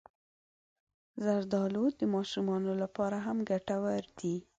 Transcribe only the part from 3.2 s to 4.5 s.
هم ګټور دی.